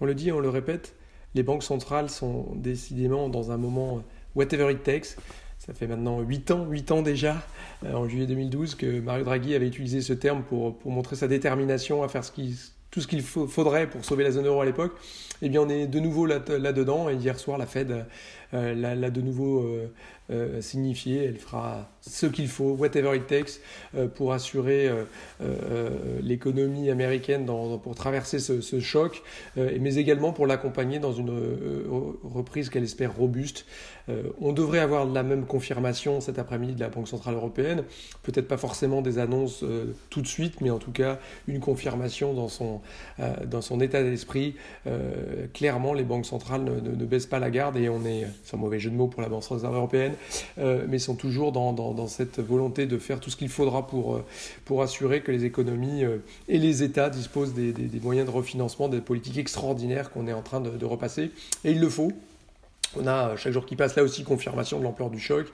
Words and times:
On 0.00 0.06
le 0.06 0.14
dit, 0.14 0.32
on 0.32 0.40
le 0.40 0.48
répète, 0.48 0.94
les 1.34 1.42
banques 1.42 1.62
centrales 1.62 2.10
sont 2.10 2.46
décidément 2.54 3.28
dans 3.28 3.50
un 3.50 3.56
moment 3.56 4.02
whatever 4.34 4.72
it 4.72 4.82
takes. 4.82 5.16
Ça 5.58 5.72
fait 5.72 5.86
maintenant 5.86 6.20
8 6.20 6.50
ans, 6.50 6.66
8 6.68 6.92
ans 6.92 7.02
déjà, 7.02 7.42
euh, 7.84 7.94
en 7.94 8.06
juillet 8.06 8.26
2012, 8.26 8.74
que 8.74 9.00
Mario 9.00 9.24
Draghi 9.24 9.54
avait 9.54 9.66
utilisé 9.66 10.02
ce 10.02 10.12
terme 10.12 10.42
pour, 10.42 10.76
pour 10.76 10.90
montrer 10.90 11.16
sa 11.16 11.26
détermination 11.26 12.02
à 12.02 12.08
faire 12.08 12.22
tout 12.90 13.00
ce 13.00 13.06
qu'il 13.06 13.22
faudrait 13.22 13.88
pour 13.88 14.04
sauver 14.04 14.24
la 14.24 14.30
zone 14.32 14.46
euro 14.46 14.60
à 14.60 14.64
l'époque. 14.66 14.92
Eh 15.42 15.48
bien, 15.48 15.62
on 15.62 15.68
est 15.68 15.86
de 15.86 16.00
nouveau 16.00 16.26
là-dedans. 16.26 17.08
et 17.08 17.14
hier 17.14 17.38
soir, 17.38 17.56
la 17.56 17.66
Fed 17.66 18.06
euh, 18.54 18.74
l'a 18.74 19.10
de 19.10 19.20
nouveau 19.20 19.62
euh, 19.62 19.90
euh, 20.30 20.60
signifié. 20.60 21.24
Elle 21.24 21.38
fera 21.38 21.88
ce 22.00 22.26
qu'il 22.26 22.48
faut, 22.48 22.72
whatever 22.72 23.16
it 23.16 23.26
takes, 23.26 23.60
pour 24.14 24.32
assurer 24.32 24.90
l'économie 26.22 26.90
américaine 26.90 27.46
pour 27.46 27.94
traverser 27.94 28.38
ce, 28.38 28.80
choc, 28.80 29.22
mais 29.56 29.94
également 29.94 30.32
pour 30.32 30.46
l'accompagner 30.46 30.98
dans 30.98 31.12
une 31.12 31.32
reprise 32.22 32.68
qu'elle 32.68 32.84
espère 32.84 33.16
robuste. 33.16 33.64
on 34.40 34.52
devrait 34.52 34.80
avoir 34.80 35.06
la 35.06 35.22
même 35.22 35.46
confirmation 35.46 36.20
cet 36.20 36.38
après-midi 36.38 36.74
de 36.74 36.80
la 36.80 36.90
Banque 36.90 37.08
Centrale 37.08 37.36
Européenne. 37.36 37.84
Peut-être 38.22 38.48
pas 38.48 38.58
forcément 38.58 39.00
des 39.00 39.18
annonces 39.18 39.64
tout 40.10 40.20
de 40.20 40.26
suite, 40.26 40.60
mais 40.60 40.70
en 40.70 40.78
tout 40.78 40.92
cas 40.92 41.18
une 41.48 41.60
confirmation 41.60 42.34
dans 42.34 42.48
son, 42.48 42.82
dans 43.46 43.62
son 43.62 43.80
état 43.80 44.02
d'esprit. 44.02 44.56
clairement, 45.54 45.94
les 45.94 46.04
banques 46.04 46.26
centrales 46.26 46.64
ne, 46.64 47.04
baissent 47.06 47.24
pas 47.24 47.38
la 47.38 47.50
garde 47.50 47.78
et 47.78 47.88
on 47.88 48.04
est 48.04 48.26
c'est 48.44 48.56
un 48.56 48.58
mauvais 48.58 48.78
jeu 48.78 48.90
de 48.90 48.96
mots 48.96 49.08
pour 49.08 49.22
la 49.22 49.28
Banque 49.28 49.42
centrale 49.42 49.72
européenne, 49.72 50.14
euh, 50.58 50.84
mais 50.88 50.98
sont 50.98 51.14
toujours 51.14 51.52
dans, 51.52 51.72
dans, 51.72 52.06
cette 52.06 52.40
volonté 52.40 52.86
de 52.86 52.98
faire 52.98 53.20
tout 53.20 53.30
ce 53.30 53.36
qu'il 53.36 53.48
faudra 53.48 53.86
pour, 53.86 54.16
euh, 54.16 54.24
pour 54.64 54.82
assurer 54.82 55.22
que 55.22 55.32
les 55.32 55.44
économies 55.44 56.04
euh, 56.04 56.18
et 56.48 56.58
les 56.58 56.82
États 56.82 57.10
disposent 57.10 57.54
des, 57.54 57.72
des, 57.72 58.00
moyens 58.00 58.26
de 58.26 58.32
refinancement, 58.32 58.88
des 58.88 59.00
politiques 59.00 59.38
extraordinaires 59.38 60.10
qu'on 60.10 60.26
est 60.26 60.32
en 60.32 60.42
train 60.42 60.60
de, 60.60 60.70
de 60.70 60.84
repasser. 60.84 61.30
Et 61.64 61.72
il 61.72 61.80
le 61.80 61.88
faut. 61.88 62.12
On 62.96 63.06
a 63.06 63.36
chaque 63.36 63.52
jour 63.52 63.66
qui 63.66 63.76
passe 63.76 63.96
là 63.96 64.02
aussi 64.02 64.24
confirmation 64.24 64.78
de 64.78 64.84
l'ampleur 64.84 65.10
du 65.10 65.18
choc. 65.18 65.46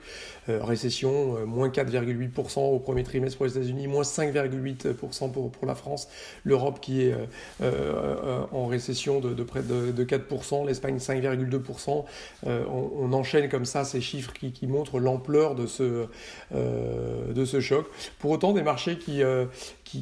Euh, 0.49 0.59
récession, 0.63 1.37
euh, 1.37 1.45
moins 1.45 1.69
4,8% 1.69 2.59
au 2.59 2.79
premier 2.79 3.03
trimestre 3.03 3.37
pour 3.37 3.45
les 3.45 3.57
États-Unis, 3.57 3.87
moins 3.87 4.01
5,8% 4.01 5.31
pour, 5.31 5.51
la 5.67 5.75
France. 5.75 6.07
L'Europe 6.43 6.79
qui 6.81 7.03
est 7.03 7.13
euh, 7.61 8.43
en 8.51 8.65
récession 8.65 9.19
de, 9.19 9.43
près 9.43 9.61
de, 9.61 10.03
4%, 10.03 10.65
l'Espagne 10.65 10.97
5,2%. 10.97 12.05
On, 12.45 13.13
enchaîne 13.13 13.49
comme 13.49 13.65
ça 13.65 13.83
ces 13.83 14.01
chiffres 14.01 14.33
qui, 14.33 14.67
montrent 14.67 14.99
l'ampleur 14.99 15.53
de, 15.53 15.67
ce 15.67 16.07
choc. 17.59 17.85
Pour 18.19 18.31
autant, 18.31 18.53
des 18.53 18.63
marchés 18.63 18.97
qui, 18.97 19.21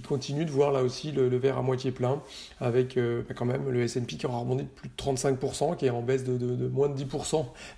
continuent 0.08 0.46
de 0.46 0.52
voir 0.52 0.72
là 0.72 0.84
aussi 0.84 1.12
le, 1.12 1.28
verre 1.38 1.58
à 1.58 1.62
moitié 1.62 1.92
plein, 1.92 2.22
avec 2.62 2.98
bah, 2.98 3.34
quand 3.36 3.46
même 3.46 3.70
le 3.70 3.82
S&P 3.82 4.16
qui 4.16 4.26
aura 4.26 4.40
rebondi 4.40 4.64
de 4.64 4.70
plus 4.70 4.88
de 4.90 4.94
35%, 4.96 5.76
qui 5.76 5.88
est 5.88 5.90
en 5.90 6.02
baisse 6.02 6.24
de 6.24 6.68
moins 6.68 6.88
de 6.88 6.98
10% 7.04 7.29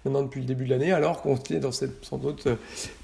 maintenant 0.05 0.23
depuis 0.23 0.41
le 0.41 0.47
début 0.47 0.65
de 0.65 0.69
l'année, 0.71 0.91
alors 0.91 1.21
qu'on 1.21 1.37
est 1.37 1.59
dans 1.59 1.71
cette 1.71 2.03
sans 2.05 2.17
doute 2.17 2.47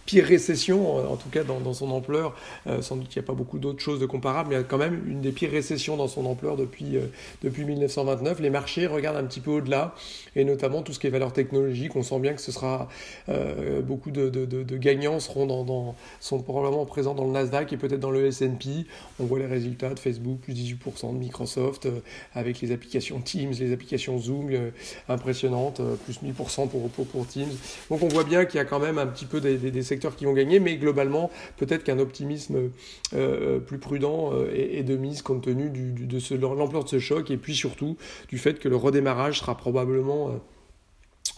pire 0.08 0.26
récession, 0.26 0.96
en 1.12 1.18
tout 1.18 1.30
cas 1.30 1.44
dans, 1.44 1.74
son 1.74 1.92
ampleur. 1.92 2.34
Euh, 2.66 2.82
sans 2.82 2.96
doute 2.96 3.10
qu'il 3.10 3.22
n'y 3.22 3.26
a 3.26 3.28
pas 3.28 3.34
beaucoup 3.34 3.60
d'autres 3.60 3.82
choses 3.82 4.00
de 4.00 4.06
comparables, 4.06 4.50
mais 4.50 4.56
il 4.56 4.58
y 4.58 4.62
a 4.62 4.64
quand 4.64 4.78
même 4.78 5.04
une 5.06 5.22
des 5.22 5.34
pires 5.34 5.52
récessions 5.52 5.98
dans 5.98 6.08
son 6.08 6.26
ampleur 6.26 6.56
depuis, 6.56 6.96
euh, 6.96 7.08
depuis 7.44 7.66
1929. 7.66 8.40
Les 8.40 8.50
marchés 8.50 8.88
regardent 8.88 9.18
un 9.18 9.26
petit 9.26 9.42
peu 9.42 9.52
au-delà, 9.52 9.94
et 10.36 10.46
notamment 10.46 10.82
tout 10.82 10.94
ce 10.94 11.00
qui 11.00 11.08
est 11.08 11.10
valeur 11.10 11.34
technologique. 11.34 11.96
On 11.96 12.04
sent 12.04 12.20
bien 12.20 12.34
que 12.34 12.42
ce 12.42 12.54
sera 12.54 12.88
euh, 13.28 13.82
beaucoup 13.82 14.10
de, 14.10 14.30
de, 14.30 14.78
gagnants 14.78 15.20
seront, 15.20 15.46
dans, 15.46 15.96
sont 16.22 16.42
probablement 16.42 16.86
présents 16.86 17.14
dans 17.14 17.26
le 17.26 17.32
Nasdaq 17.32 17.74
et 17.74 17.78
peut-être 17.78 18.00
dans 18.00 18.12
le 18.12 18.28
S&P. 18.28 18.86
On 19.20 19.26
voit 19.26 19.40
les 19.40 19.46
résultats 19.46 19.94
de 19.94 20.00
Facebook, 20.00 20.40
plus 20.40 20.54
18%, 20.54 21.14
de 21.14 21.18
Microsoft, 21.18 21.90
avec 22.34 22.62
les 22.62 22.72
applications 22.72 23.20
Teams, 23.20 23.52
les 23.60 23.74
applications 23.74 24.18
Zoom 24.18 24.52
impressionnantes, 25.10 25.82
plus 26.06 26.22
1000% 26.24 26.70
pour, 26.70 26.90
pour, 26.90 27.06
pour, 27.08 27.28
Teams. 27.28 27.52
Donc 27.90 28.02
on 28.04 28.08
voit 28.08 28.24
bien 28.24 28.46
qu'il 28.46 28.58
y 28.58 28.62
a 28.62 28.66
quand 28.66 28.80
même 28.80 28.98
un 28.98 29.08
petit 29.08 29.26
peu 29.26 29.42
des, 29.42 29.58
des, 29.58 29.72
des 29.72 29.84
qui 30.16 30.26
vont 30.26 30.34
gagner, 30.34 30.60
mais 30.60 30.78
globalement, 30.78 31.30
peut-être 31.58 31.84
qu'un 31.84 32.00
optimisme 32.00 32.56
euh, 32.56 32.70
euh, 33.14 33.60
plus 33.60 33.78
prudent 33.78 34.32
euh, 34.34 34.52
est, 34.54 34.84
de 34.84 34.96
mise 34.96 35.22
compte 35.22 35.44
tenu 35.44 35.70
de 35.70 36.38
l'ampleur 36.38 36.84
de 36.84 36.90
ce 36.90 37.00
choc 37.00 37.32
et 37.32 37.38
puis 37.38 37.56
surtout 37.56 37.98
du 38.30 38.38
fait 38.38 38.60
que 38.60 38.70
le 38.70 38.76
redémarrage 38.76 39.40
sera 39.40 39.58
probablement 39.58 40.40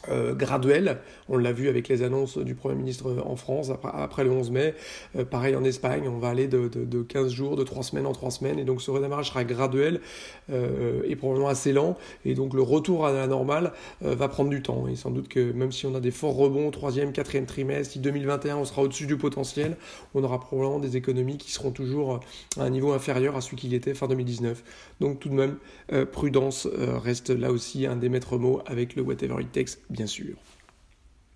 euh, 0.09 0.33
graduel. 0.33 0.97
On 1.27 1.37
l'a 1.37 1.51
vu 1.51 1.69
avec 1.69 1.87
les 1.87 2.03
annonces 2.03 2.37
du 2.37 2.55
Premier 2.55 2.75
ministre 2.75 3.15
en 3.25 3.35
France 3.35 3.71
après, 3.93 4.23
le 4.23 4.31
11 4.31 4.51
mai. 4.51 4.73
Euh, 5.15 5.25
pareil 5.25 5.55
en 5.55 5.63
Espagne, 5.63 6.07
on 6.07 6.17
va 6.17 6.29
aller 6.29 6.47
de, 6.47 7.01
15 7.01 7.31
jours, 7.31 7.55
de 7.55 7.63
3 7.63 7.83
semaines 7.83 8.05
en 8.05 8.11
3 8.11 8.31
semaines. 8.31 8.59
Et 8.59 8.63
donc 8.63 8.81
ce 8.81 8.91
redémarrage 8.91 9.29
sera 9.29 9.43
graduel 9.43 10.01
euh, 10.51 11.01
et 11.05 11.15
probablement 11.15 11.49
assez 11.49 11.73
lent. 11.73 11.97
Et 12.25 12.33
donc 12.33 12.53
le 12.53 12.61
retour 12.61 13.05
à 13.05 13.11
la 13.11 13.27
normale 13.27 13.71
va 14.01 14.27
prendre 14.27 14.49
du 14.49 14.61
temps. 14.61 14.87
Et 14.87 14.95
sans 14.95 15.11
doute 15.11 15.27
que 15.27 15.51
même 15.51 15.71
si 15.71 15.85
on 15.85 15.95
a 15.95 15.99
des 15.99 16.11
forts 16.11 16.35
rebonds, 16.35 16.69
3e, 16.69 17.13
4e 17.13 17.45
trimestre, 17.45 17.93
si 17.93 17.99
2021 17.99 18.57
on 18.57 18.65
sera 18.65 18.81
au-dessus 18.81 19.05
du 19.05 19.17
potentiel, 19.17 19.77
on 20.13 20.23
aura 20.23 20.39
probablement 20.39 20.79
des 20.79 20.97
économies 20.97 21.37
qui 21.37 21.51
seront 21.51 21.71
toujours 21.71 22.19
à 22.57 22.63
un 22.63 22.69
niveau 22.69 22.93
inférieur 22.93 23.35
à 23.35 23.41
celui 23.41 23.57
qu'il 23.57 23.73
était 23.73 23.93
fin 23.93 24.07
2019. 24.07 24.63
Donc 24.99 25.19
tout 25.19 25.29
de 25.29 25.35
même, 25.35 25.57
prudence 26.11 26.67
reste 26.67 27.29
là 27.29 27.51
aussi 27.51 27.85
un 27.85 27.95
des 27.95 28.09
maîtres 28.09 28.37
mots 28.37 28.61
avec 28.65 28.95
le 28.95 29.01
whatever 29.01 29.41
it 29.41 29.51
takes 29.51 29.77
bien 29.99 30.07
sûr. 30.07 30.37